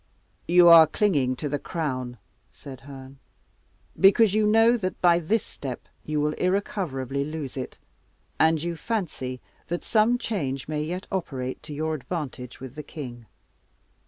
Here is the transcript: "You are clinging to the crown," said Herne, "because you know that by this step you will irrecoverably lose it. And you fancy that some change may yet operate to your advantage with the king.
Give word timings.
"You 0.47 0.67
are 0.67 0.87
clinging 0.87 1.35
to 1.35 1.47
the 1.47 1.59
crown," 1.59 2.17
said 2.51 2.79
Herne, 2.81 3.19
"because 3.99 4.33
you 4.33 4.47
know 4.47 4.75
that 4.75 4.99
by 4.99 5.19
this 5.19 5.43
step 5.45 5.87
you 6.03 6.19
will 6.19 6.33
irrecoverably 6.39 7.23
lose 7.23 7.55
it. 7.55 7.77
And 8.39 8.63
you 8.63 8.75
fancy 8.75 9.41
that 9.67 9.83
some 9.83 10.17
change 10.17 10.67
may 10.67 10.81
yet 10.83 11.05
operate 11.11 11.61
to 11.61 11.73
your 11.75 11.93
advantage 11.93 12.59
with 12.59 12.73
the 12.73 12.81
king. 12.81 13.27